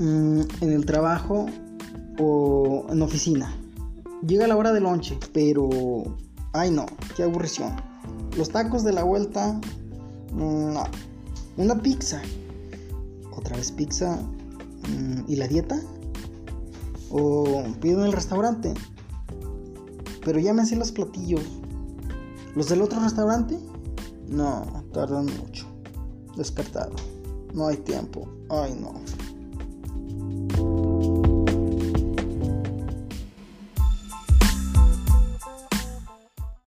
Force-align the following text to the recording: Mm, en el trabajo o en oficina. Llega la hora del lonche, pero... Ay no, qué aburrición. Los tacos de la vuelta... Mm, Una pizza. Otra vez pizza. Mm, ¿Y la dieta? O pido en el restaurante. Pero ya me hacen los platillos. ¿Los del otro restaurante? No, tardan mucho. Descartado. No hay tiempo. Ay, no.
Mm, 0.00 0.40
en 0.62 0.72
el 0.72 0.86
trabajo 0.86 1.44
o 2.18 2.86
en 2.88 3.02
oficina. 3.02 3.54
Llega 4.26 4.46
la 4.46 4.56
hora 4.56 4.72
del 4.72 4.84
lonche, 4.84 5.18
pero... 5.34 5.68
Ay 6.54 6.70
no, 6.70 6.86
qué 7.14 7.22
aburrición. 7.22 7.76
Los 8.36 8.48
tacos 8.48 8.82
de 8.82 8.94
la 8.94 9.04
vuelta... 9.04 9.60
Mm, 10.32 10.74
Una 11.58 11.82
pizza. 11.82 12.22
Otra 13.36 13.58
vez 13.58 13.70
pizza. 13.72 14.16
Mm, 14.88 15.24
¿Y 15.28 15.36
la 15.36 15.46
dieta? 15.46 15.78
O 17.10 17.62
pido 17.82 18.00
en 18.00 18.06
el 18.06 18.12
restaurante. 18.12 18.72
Pero 20.24 20.38
ya 20.38 20.54
me 20.54 20.62
hacen 20.62 20.78
los 20.78 20.92
platillos. 20.92 21.42
¿Los 22.56 22.70
del 22.70 22.80
otro 22.80 23.00
restaurante? 23.00 23.58
No, 24.28 24.82
tardan 24.94 25.26
mucho. 25.26 25.66
Descartado. 26.38 26.96
No 27.52 27.66
hay 27.66 27.76
tiempo. 27.76 28.26
Ay, 28.48 28.78
no. 28.80 28.94